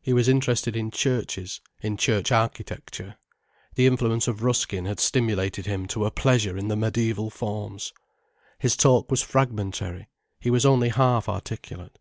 He 0.00 0.14
was 0.14 0.26
interested 0.26 0.74
in 0.74 0.90
churches, 0.90 1.60
in 1.82 1.98
church 1.98 2.32
architecture. 2.32 3.16
The 3.74 3.86
influence 3.86 4.26
of 4.26 4.42
Ruskin 4.42 4.86
had 4.86 4.98
stimulated 4.98 5.66
him 5.66 5.84
to 5.88 6.06
a 6.06 6.10
pleasure 6.10 6.56
in 6.56 6.68
the 6.68 6.76
mediæval 6.76 7.30
forms. 7.30 7.92
His 8.58 8.74
talk 8.74 9.10
was 9.10 9.20
fragmentary, 9.20 10.08
he 10.38 10.48
was 10.48 10.64
only 10.64 10.88
half 10.88 11.28
articulate. 11.28 11.98